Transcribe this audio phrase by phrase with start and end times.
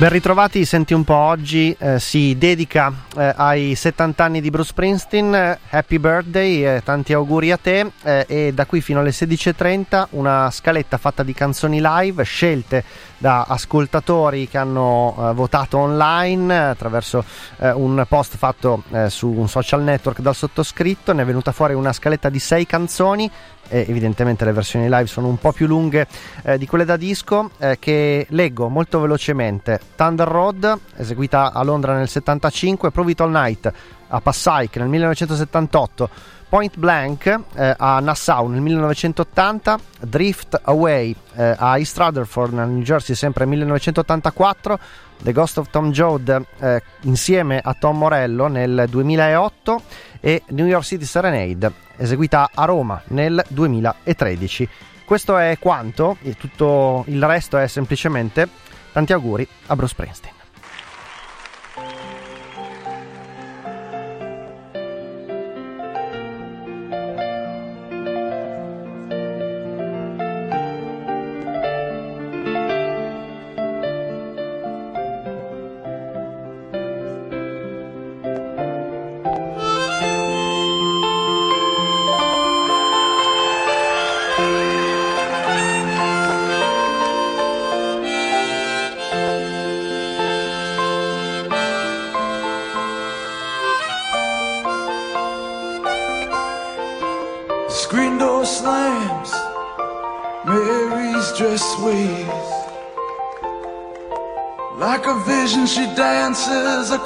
[0.00, 4.70] Ben ritrovati, senti un po' oggi eh, si dedica eh, ai 70 anni di Bruce
[4.70, 10.06] Springsteen, happy birthday, eh, tanti auguri a te eh, e da qui fino alle 16.30
[10.12, 12.82] una scaletta fatta di canzoni live scelte
[13.18, 17.22] da ascoltatori che hanno eh, votato online attraverso
[17.58, 21.92] eh, un post fatto su un social network dal sottoscritto, ne è venuta fuori una
[21.92, 23.30] scaletta di 6 canzoni
[23.70, 26.06] eh, evidentemente le versioni live sono un po' più lunghe
[26.42, 29.80] eh, di quelle da disco, eh, che leggo molto velocemente.
[29.96, 33.72] Thunder Road, eseguita a Londra nel 75, Prove It All Night
[34.08, 36.10] a Passaic nel 1978,
[36.48, 42.82] Point Blank eh, a Nassau nel 1980, Drift Away eh, a East Rutherford nel New
[42.82, 44.78] Jersey sempre nel 1984,
[45.22, 49.82] The Ghost of Tom Joad eh, insieme a Tom Morello nel 2008
[50.20, 54.68] e New York City Serenade eseguita a Roma nel 2013.
[55.04, 58.48] Questo è quanto, e tutto il resto è semplicemente
[58.92, 60.39] tanti auguri a Bruce Springsteen.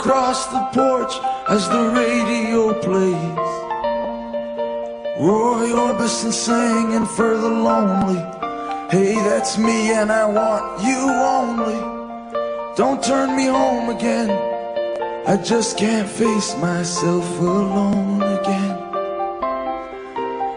[0.04, 1.12] Across the porch
[1.48, 3.48] as the radio plays.
[5.18, 8.20] Roy Orbison singing for the lonely.
[8.90, 11.00] Hey, that's me and I want you
[11.38, 11.80] only.
[12.76, 14.30] Don't turn me home again.
[15.26, 18.73] I just can't face myself alone again.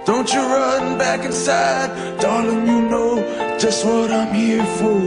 [0.08, 3.18] Don't you run back inside, darling, you know
[3.60, 5.02] just what I'm here for.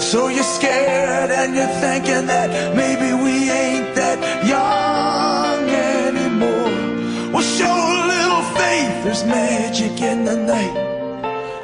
[0.00, 7.32] So you're scared and you're thinking that maybe we ain't that young anymore.
[7.32, 10.74] Well, show a little faith, there's magic in the night.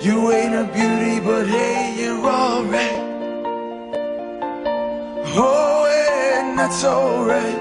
[0.00, 3.00] You ain't a beauty, but hey, you're alright.
[5.34, 5.86] Oh,
[6.38, 7.58] and that's alright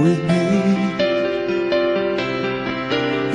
[0.00, 0.85] with me.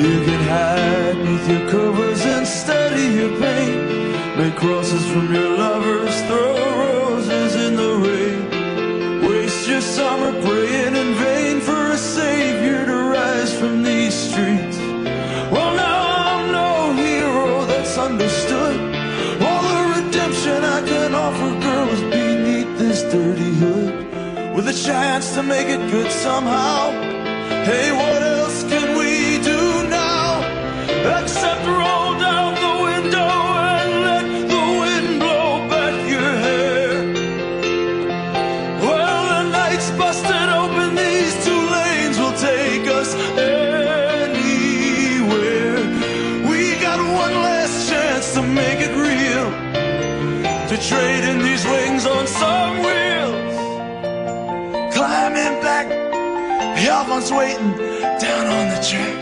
[0.01, 4.35] You can hide beneath your covers and study your pain.
[4.35, 9.22] Make crosses from your lovers, throw roses in the rain.
[9.29, 14.78] Waste your summer praying in vain for a savior to rise from these streets.
[15.53, 18.78] Well, now I'm no hero that's understood.
[19.39, 24.56] All the redemption I can offer girls beneath this dirty hood.
[24.56, 26.89] With a chance to make it good somehow.
[27.69, 28.20] Hey, what
[50.88, 53.56] trading these wings on some wheels.
[54.94, 55.88] Climbing back,
[57.07, 57.72] one's waiting
[58.19, 59.20] down on the tracks.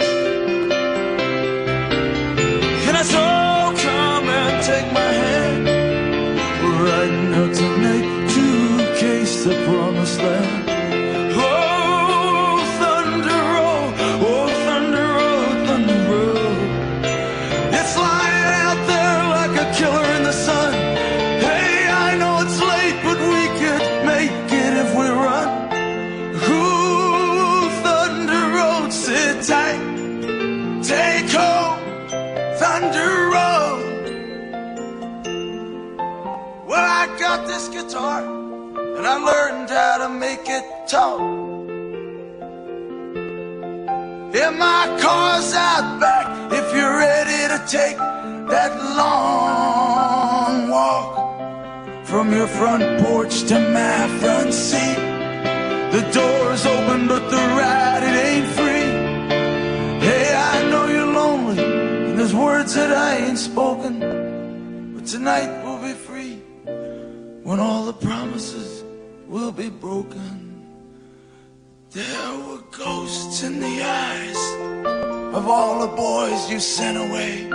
[40.90, 41.20] Talk.
[44.34, 47.98] Yeah, my car's out back if you're ready to take
[48.54, 54.98] that long walk from your front porch to my front seat.
[55.96, 58.90] The door's open, but the ride it ain't free.
[60.08, 65.82] Hey, I know you're lonely, and there's words that I ain't spoken, but tonight we'll
[65.82, 66.42] be free
[67.44, 68.84] when all the promises
[69.28, 70.49] will be broken.
[71.92, 74.38] There were ghosts in the eyes
[75.34, 77.46] of all the boys you sent away.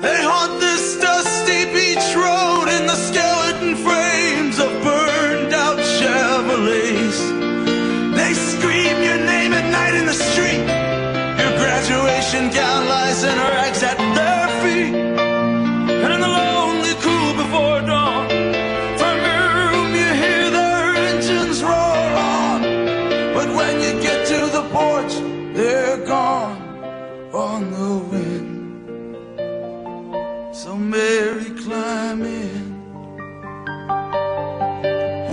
[0.00, 2.27] They haunt this dusty beach road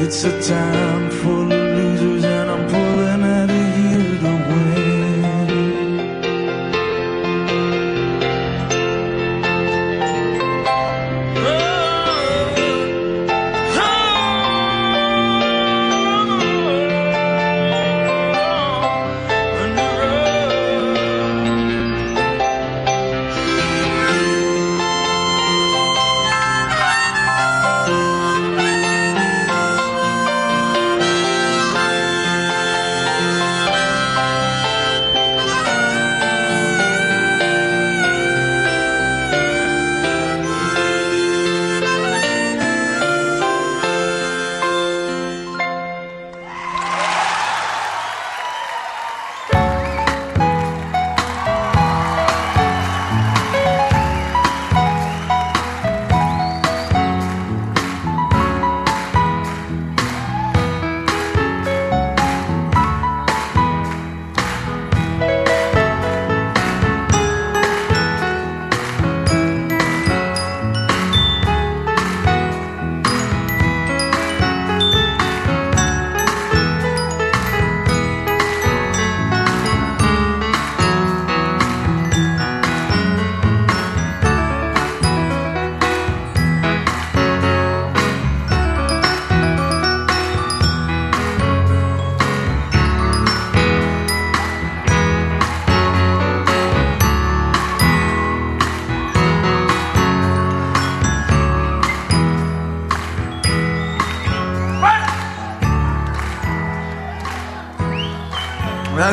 [0.08, 1.45] It's a time full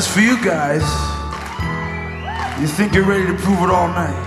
[0.03, 0.83] That's for you guys.
[2.61, 4.22] You think you're ready to prove it all night?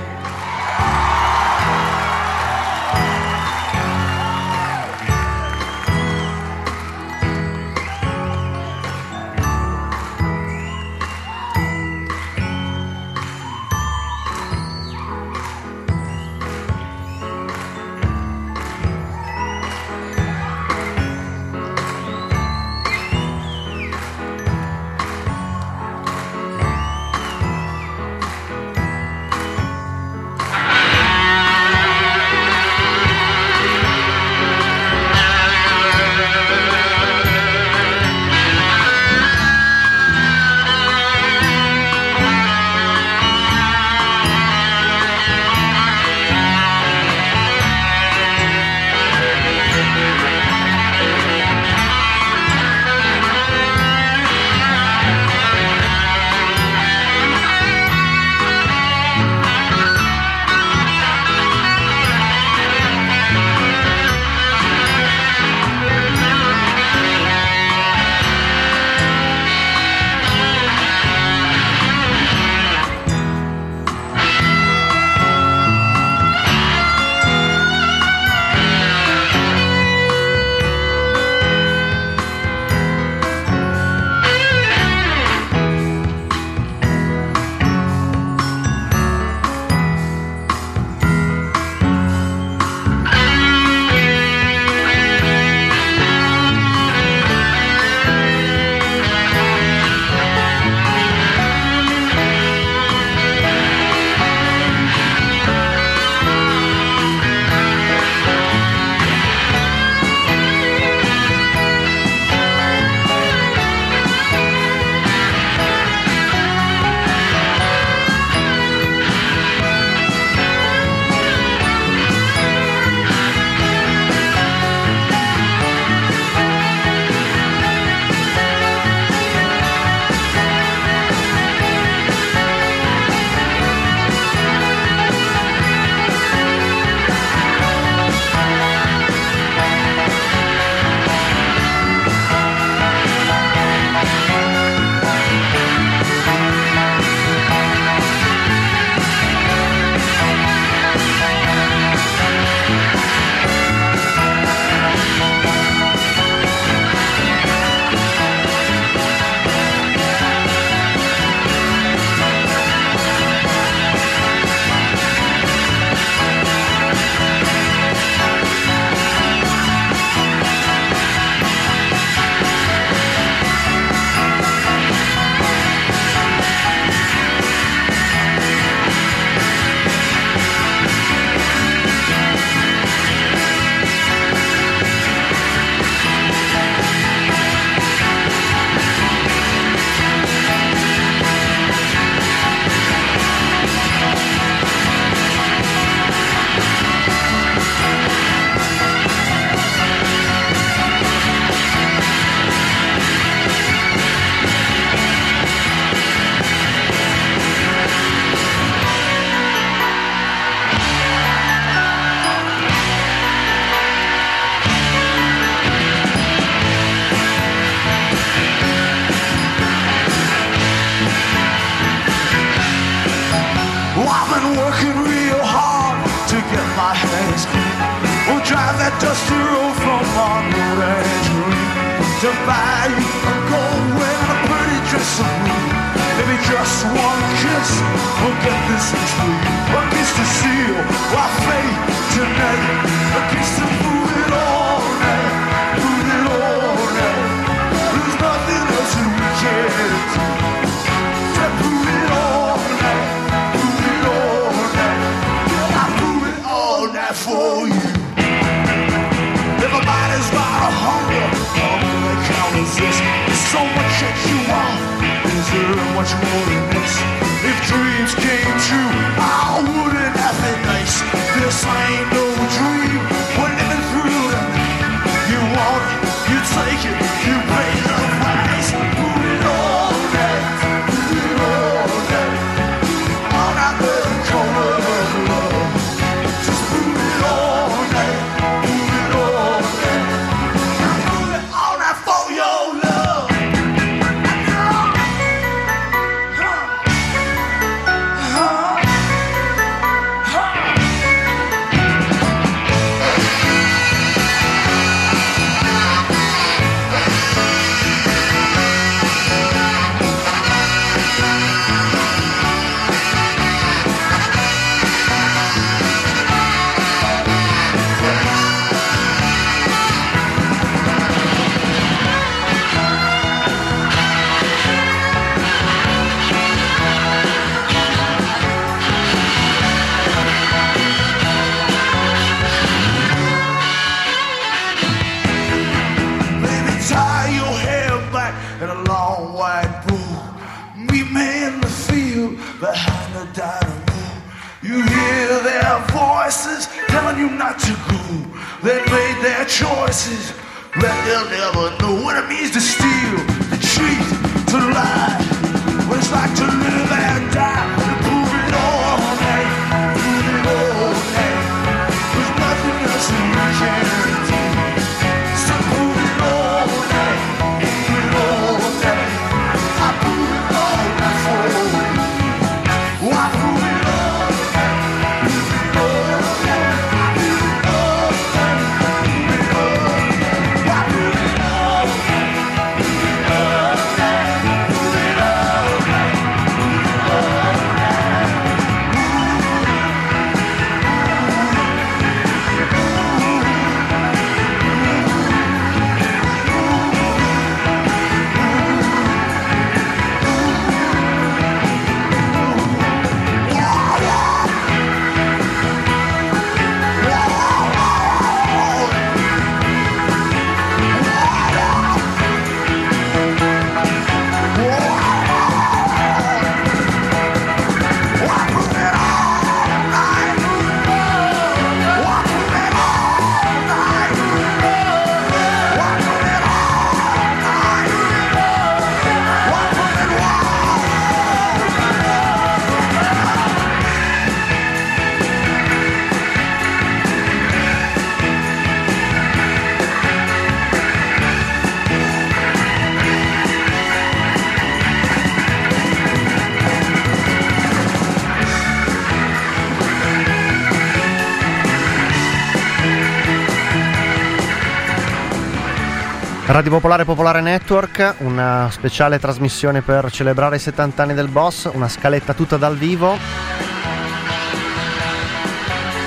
[456.55, 461.89] Radio Popolare Popolare Network, una speciale trasmissione per celebrare i 70 anni del boss, una
[461.89, 463.17] scaletta tutta dal vivo.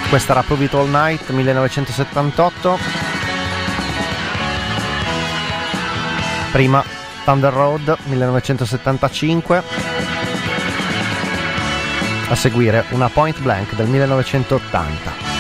[0.09, 2.79] Questa era Prove It All Night 1978.
[6.51, 6.83] Prima
[7.27, 9.63] Thunder Road 1975.
[12.31, 15.38] A seguire una Point Blank del 1980.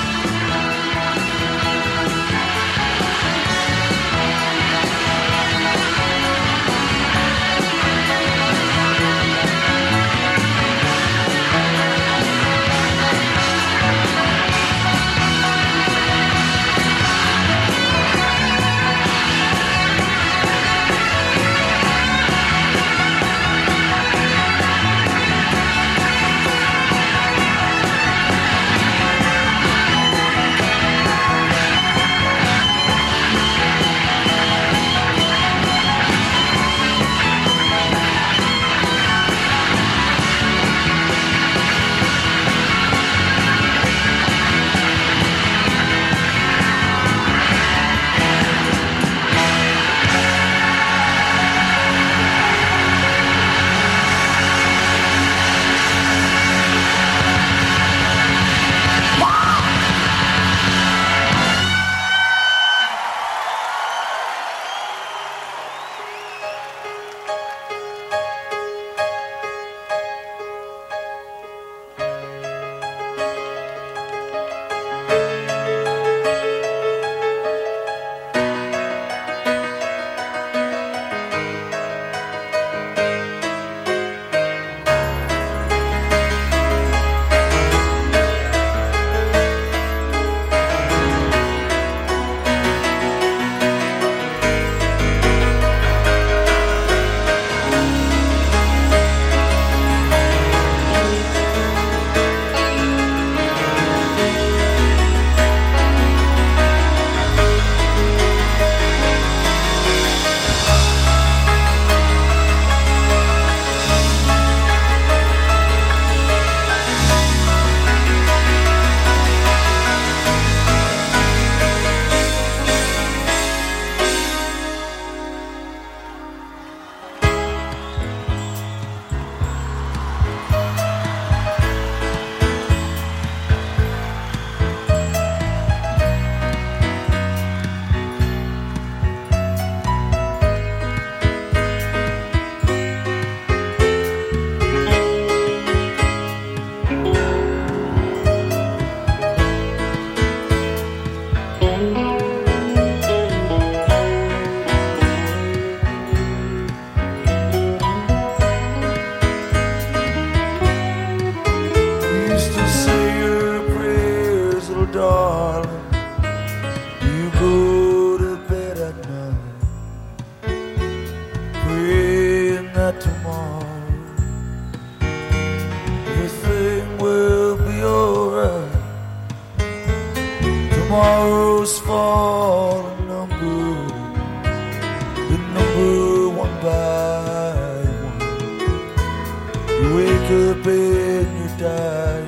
[189.80, 192.26] You wake up and you die.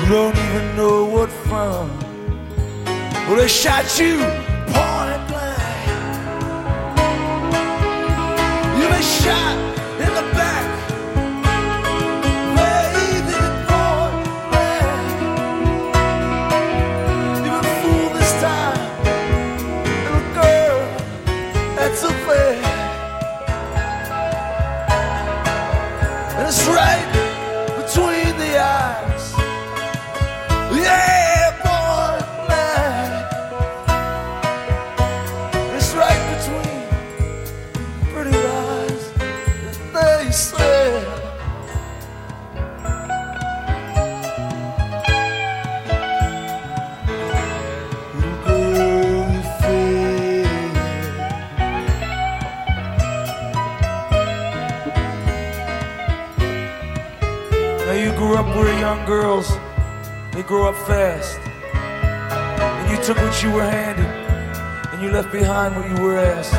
[0.00, 1.88] You don't even know what from.
[3.28, 4.18] Well, they shot you
[4.72, 5.88] point blank.
[8.78, 9.63] You been shot.
[59.06, 59.58] Girls,
[60.32, 61.38] they grow up fast.
[61.74, 64.06] And you took what you were handed,
[64.92, 66.52] and you left behind what you were asked.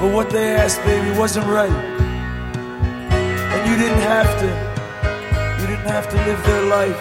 [0.00, 1.70] But what they asked, baby, wasn't right.
[3.52, 4.48] And you didn't have to,
[5.60, 7.00] you didn't have to live their life.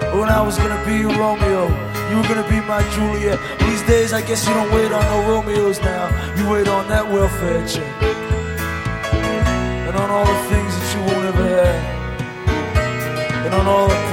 [0.00, 1.68] But when I was gonna be your Romeo,
[2.10, 3.38] you were gonna be my Juliet.
[3.60, 6.08] These days, I guess you don't wait on no Romeos now.
[6.36, 8.13] You wait on that welfare check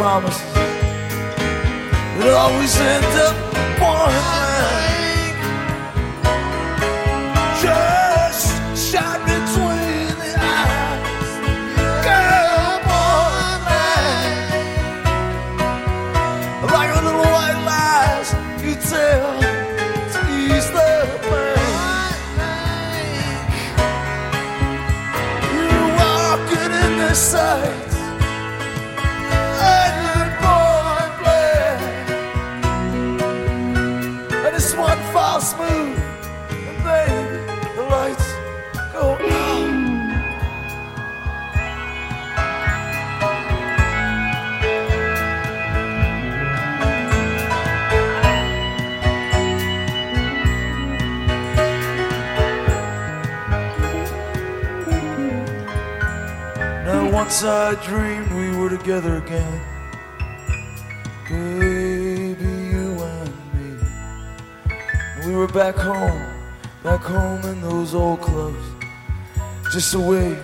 [0.01, 0.33] that
[2.33, 3.35] always end up
[3.77, 4.90] point
[57.31, 59.61] once I dreamed we were together again.
[61.29, 63.69] Baby, you and me.
[65.25, 66.21] We were back home,
[66.83, 68.61] back home in those old clothes.
[69.71, 70.37] Just the way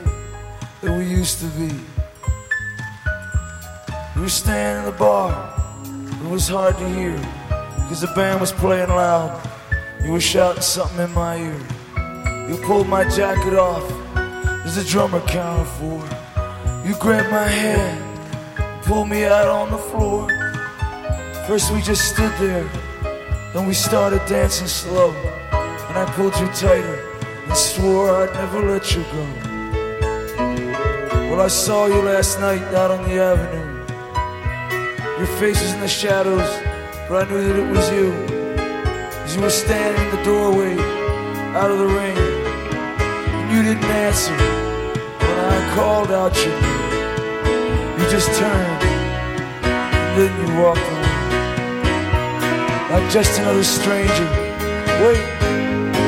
[0.79, 1.73] that we used to be.
[4.15, 5.29] We were standing in the bar.
[6.23, 7.17] It was hard to hear
[7.81, 9.45] because the band was playing loud.
[10.05, 12.47] You were shouting something in my ear.
[12.47, 13.85] You pulled my jacket off.
[14.63, 16.16] There's a drummer counting four.
[16.87, 20.29] You grabbed my hand, pulled me out on the floor.
[21.45, 22.63] First we just stood there,
[23.53, 25.11] then we started dancing slow.
[25.51, 26.97] And I pulled you tighter
[27.43, 29.23] and swore I'd never let you go.
[31.29, 33.67] Well, I saw you last night out on the avenue.
[35.17, 36.49] Your face was in the shadows,
[37.09, 38.13] but I knew that it was you.
[39.25, 40.77] As you were standing in the doorway,
[41.53, 42.17] out of the rain.
[42.17, 44.37] And you didn't answer
[45.19, 46.76] when I called out your name.
[48.09, 48.83] Just turned,
[49.63, 51.07] and then you walked away.
[52.91, 54.27] Like just another stranger.
[55.03, 55.23] Wait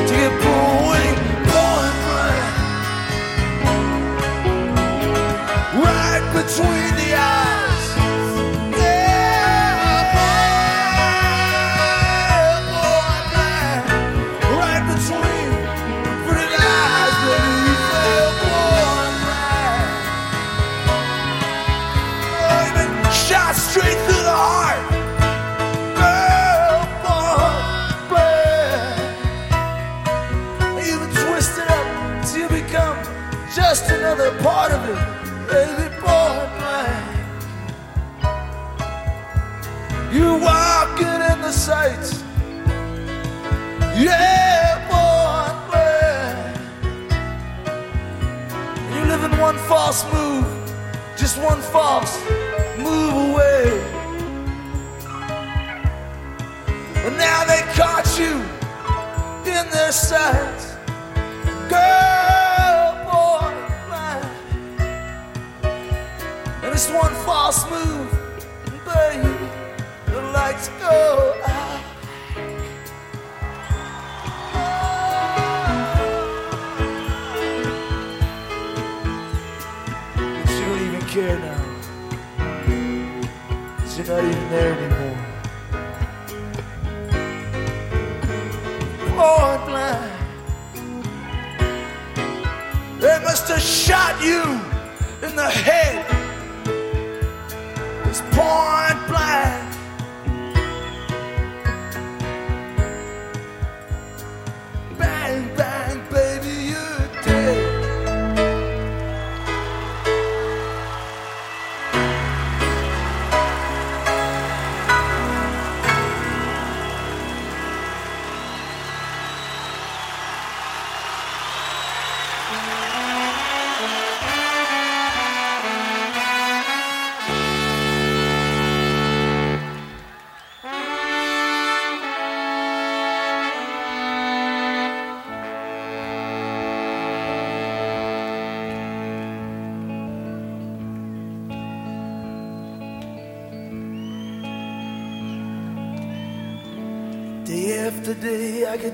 [0.08, 0.80] to get pulled.
[5.72, 7.59] Right between the eyes.
[51.72, 52.18] False
[52.78, 53.64] move away.
[56.94, 58.42] But now they caught you
[59.50, 60.74] in their sights.
[61.68, 63.54] Girl, boy,
[63.86, 64.26] blind.
[66.64, 68.10] And it's one false move,
[68.84, 69.34] baby.
[70.06, 71.60] The lights go out.
[80.72, 81.49] Even care now.
[84.10, 85.18] Not even there anymore.
[89.14, 90.12] Point blank.
[92.98, 94.42] They must have shot you
[95.24, 96.04] in the head.
[98.08, 98.99] It's point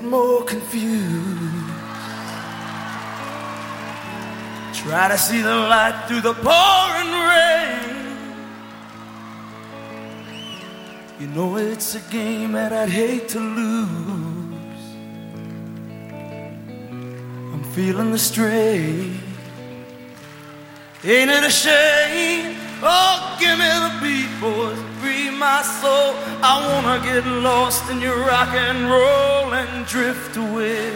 [0.09, 1.67] more confused.
[4.73, 7.97] Try to see the light through the pouring rain.
[11.19, 14.83] You know it's a game that I'd hate to lose.
[17.53, 19.19] I'm feeling the strain.
[21.03, 22.55] Ain't it a shame?
[22.81, 24.96] Oh, give me the beat, boys.
[25.37, 26.15] My soul.
[26.41, 30.89] I wanna get lost in your rock and roll and drift away.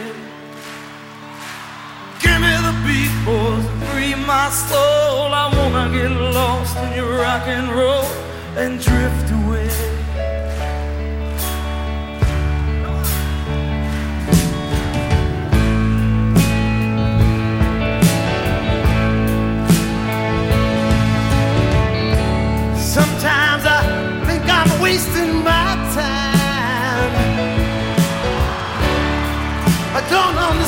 [2.18, 3.64] Give me the beat, boys.
[3.90, 5.32] Free my soul.
[5.32, 8.08] I wanna get lost in your rock and roll
[8.56, 9.91] and drift away.
[25.94, 27.12] Time.
[29.94, 30.61] I don't understand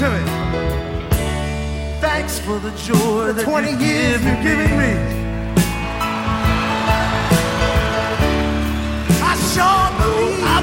[0.00, 0.24] to me.
[2.00, 4.92] Thanks for the joy that 20 you years you've given me.
[9.20, 10.59] I sure believe,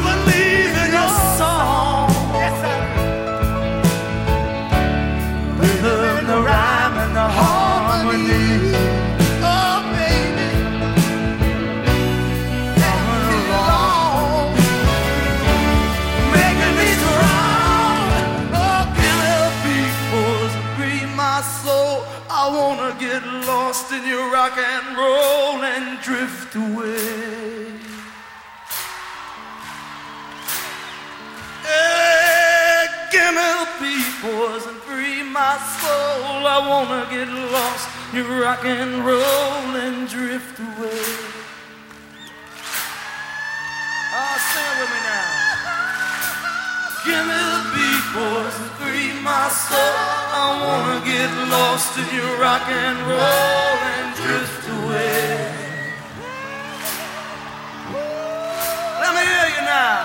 [24.48, 27.68] rock and roll and drift away.
[31.66, 36.48] Eh, hey, give me the beat, boys, and free my soul.
[36.48, 41.04] I wanna get lost, you rock and roll and drift away.
[44.14, 45.30] Ah, oh, sing with me now.
[47.06, 48.67] Give me the beat, boys,
[49.28, 49.96] my soul.
[50.42, 55.28] I wanna get lost in your rock and roll and drift away.
[59.02, 59.98] Let me hear you now.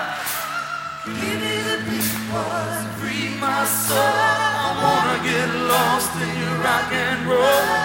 [1.05, 1.77] Give me the
[2.79, 4.17] and free my soul.
[4.65, 7.82] I wanna get lost in your rock and roll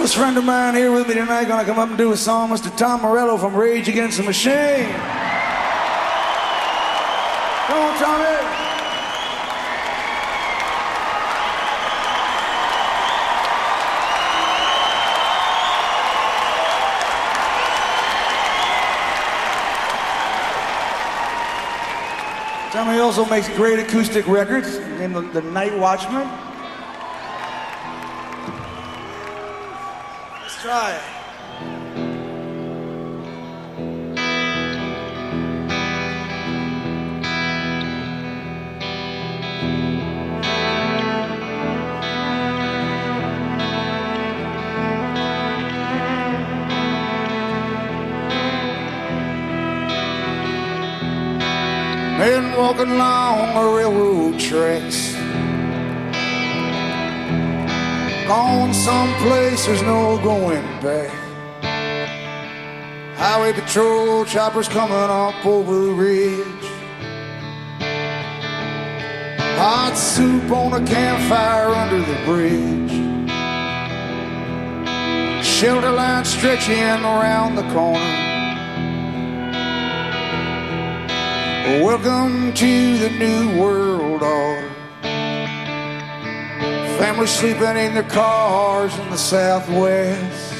[0.00, 2.48] close friend of mine here with me tonight, gonna come up and do a song,
[2.48, 2.74] Mr.
[2.74, 4.94] Tom Morello from Rage Against the Machine.
[7.66, 8.24] Come on, Tommy.
[22.72, 26.49] Tommy also makes great acoustic records named the, the Night Watchman.
[30.62, 31.02] Let's try it.
[52.18, 55.09] Men walking along the railroad tracks.
[58.30, 61.10] Gone someplace there's no going back.
[63.16, 66.64] Highway patrol choppers coming up over the ridge.
[69.58, 72.92] Hot soup on a campfire under the bridge.
[75.44, 77.98] Shelter line stretching around the corner.
[81.82, 84.69] Welcome to the new world order.
[87.00, 90.54] Families sleeping in their cars in the southwest.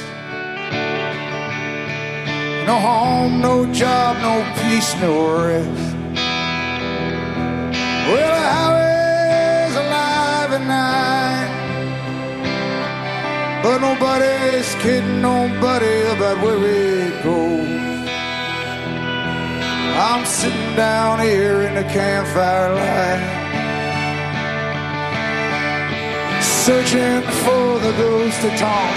[2.65, 5.95] No home, no job, no peace, no rest.
[8.07, 11.51] Well, the highway's alive at night.
[13.61, 18.09] But nobody's kidding nobody about where it goes.
[20.09, 23.40] I'm sitting down here in the campfire light,
[26.61, 28.93] searching for the ghost of Tom.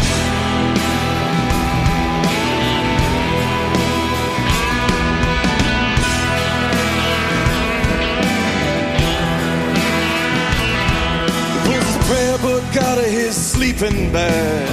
[11.65, 14.69] pulls his prayer book out of his sleeping bag.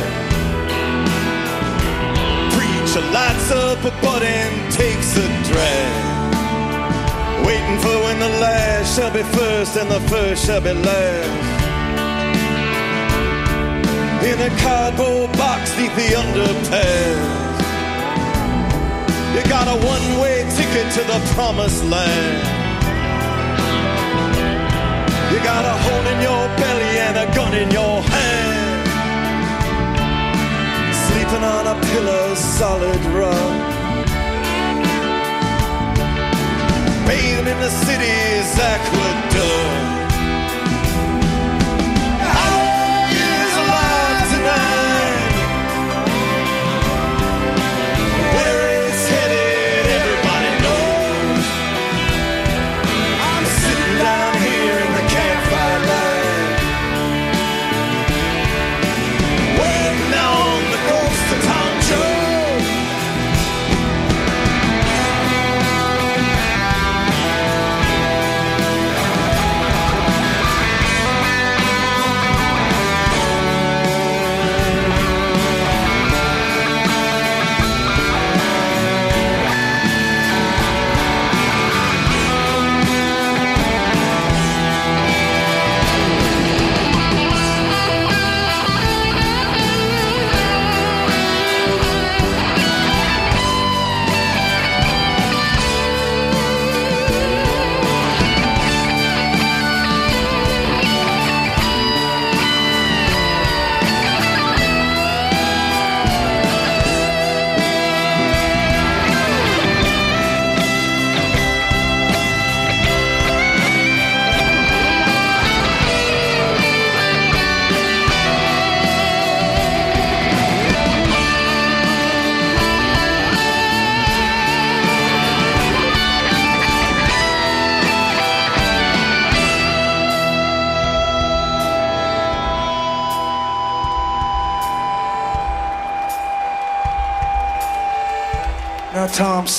[2.51, 6.35] Preacher lights up a butt and takes a drag.
[7.45, 11.60] Waiting for when the last shall be first and the first shall be last.
[14.23, 17.41] In a cardboard box neath the underpass.
[19.35, 22.37] You got a one-way ticket to the promised land.
[25.31, 28.87] You got a hole in your belly and a gun in your hand.
[31.07, 33.57] Sleeping on a pillow, solid rock.
[37.07, 40.00] Bathing in the city's aqueduct.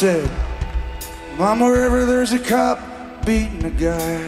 [0.03, 0.29] said,
[1.39, 2.81] Mama, wherever there's a cop
[3.25, 4.19] beating a guy,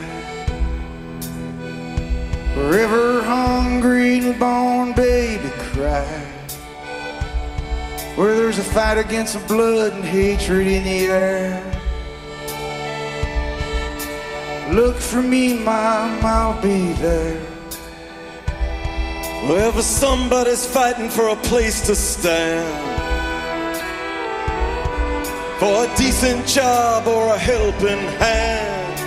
[2.54, 6.06] wherever hungry and born baby cry,
[8.14, 11.60] where there's a fight against the blood and hatred in the air.
[14.70, 17.40] Look for me, Mom, I'll be there.
[19.48, 22.93] Wherever somebody's fighting for a place to stand
[25.58, 28.98] for a decent job or a helping hand,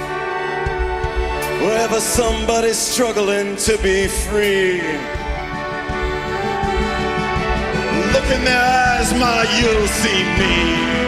[1.61, 4.81] wherever somebody's struggling to be free.
[8.13, 11.06] Look in their eyes, ma, you'll see me.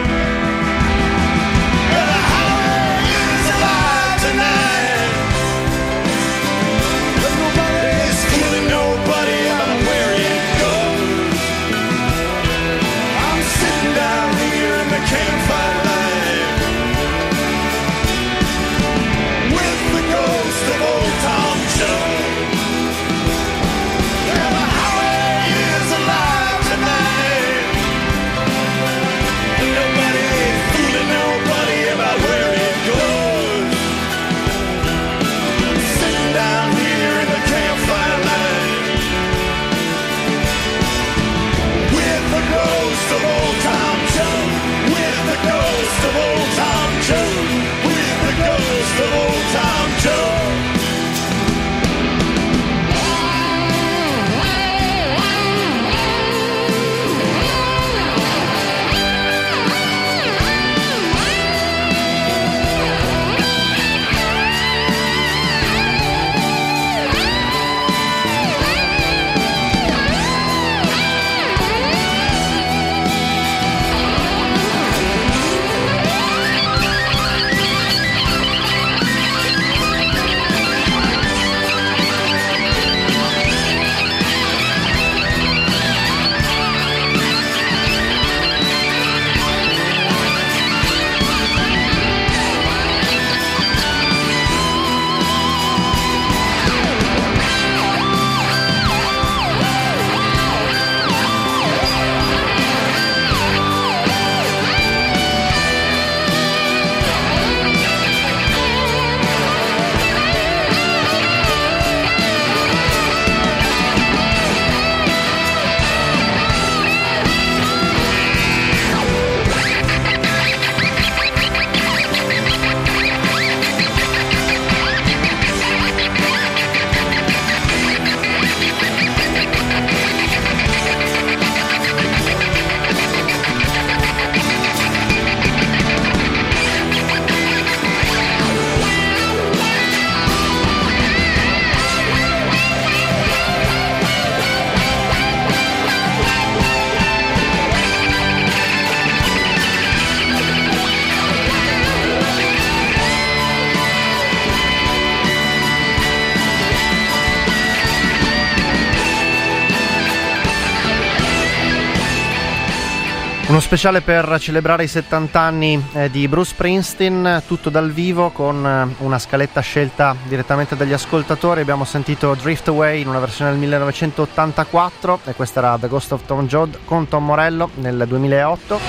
[163.70, 169.04] Speciale per celebrare i 70 anni eh, di Bruce Springsteen, tutto dal vivo con eh,
[169.04, 171.60] una scaletta scelta direttamente dagli ascoltatori.
[171.60, 176.26] Abbiamo sentito Drift Away in una versione del 1984 e questa era The Ghost of
[176.26, 178.80] Tom Joad con Tom Morello nel 2008.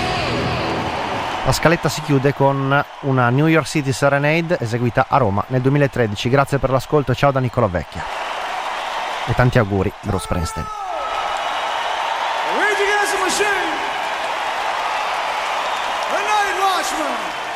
[1.45, 6.27] La scaletta si chiude con una New York City Serenade eseguita a Roma nel 2013.
[6.27, 8.03] Grazie per l'ascolto e ciao da Niccolo Vecchia.
[9.27, 10.80] E tanti auguri, Bruce Springsteen.
[16.99, 17.50] Night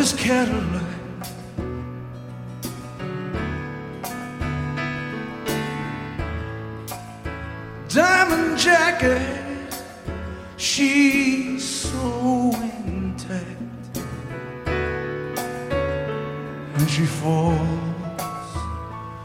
[0.00, 0.82] his Cadillac.
[7.88, 9.74] Diamond jacket,
[10.56, 12.50] she's so
[12.86, 13.98] intact,
[16.76, 17.58] and she falls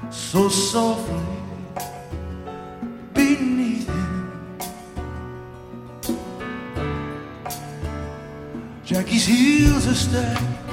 [0.10, 1.24] so softly
[3.14, 4.32] beneath him.
[8.84, 10.64] Jackie's heels are stacked.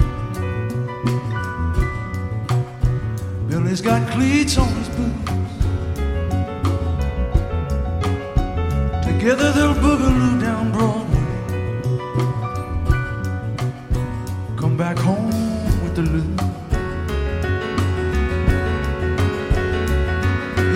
[3.73, 5.31] Billy's got cleats on his boots.
[9.03, 11.25] Together they'll boogaloo down Broadway.
[14.57, 15.31] Come back home
[15.81, 16.39] with the loot.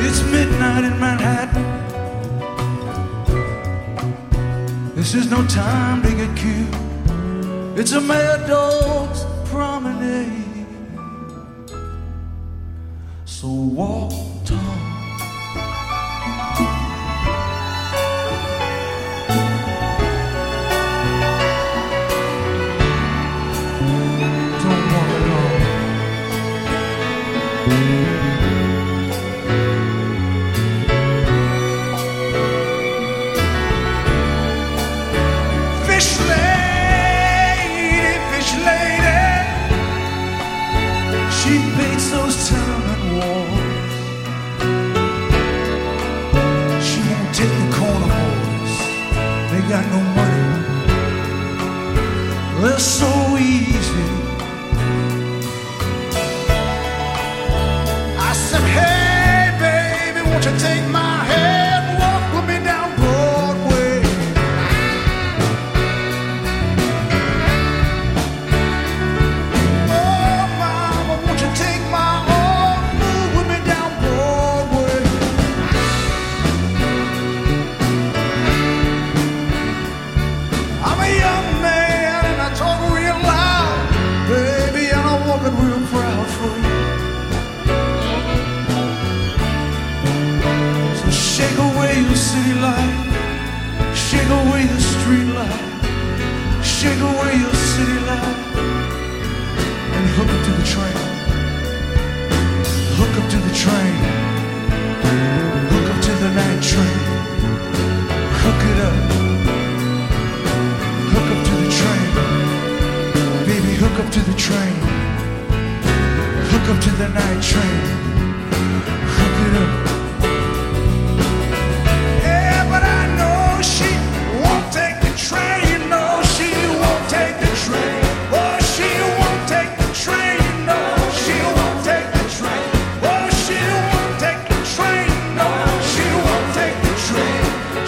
[0.03, 1.65] It's midnight in Manhattan.
[4.95, 7.77] This is no time to get cute.
[7.77, 10.46] It's a mad dog's promenade.
[13.77, 14.26] 我。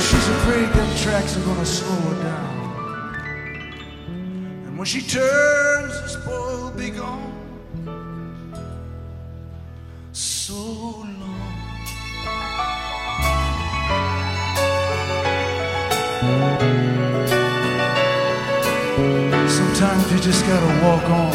[0.07, 2.55] She's afraid them tracks are gonna slow her down.
[4.65, 7.33] And when she turns, this boy will be gone.
[10.11, 11.29] So long.
[19.47, 21.33] Sometimes you just gotta walk on,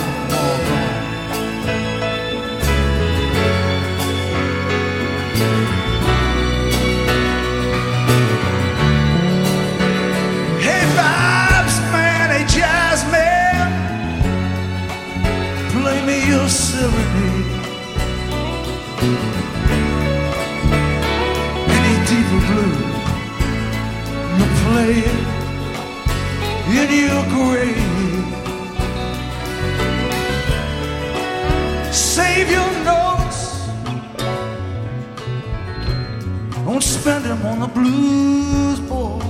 [24.87, 25.35] you
[26.81, 28.35] in your grave.
[31.93, 33.69] Save your notes.
[36.65, 39.21] Don't spend them on the blues, boy.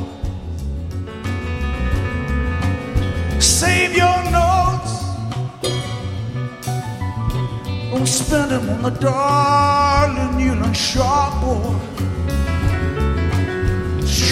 [3.38, 4.92] Save your notes.
[7.92, 11.93] Don't spend them on the darling Union Sharp, boy.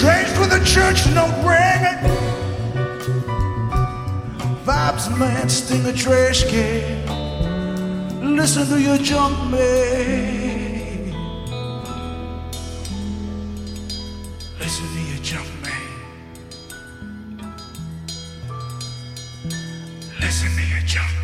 [0.03, 1.97] Strange with the church note ringing.
[4.65, 7.07] Vibes man sting a trash can.
[8.35, 11.13] Listen to your junk man.
[14.59, 15.87] Listen to your junk man.
[20.19, 21.22] Listen to your junk